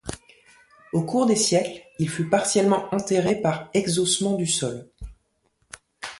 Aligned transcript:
Au 0.93 1.03
cours 1.05 1.27
des 1.27 1.35
siècles, 1.35 1.79
il 1.99 2.09
fut 2.09 2.27
partiellement 2.27 2.87
enterré 2.91 3.39
par 3.39 3.69
exhaussement 3.75 4.33
du 4.33 4.47
sol. 4.47 4.89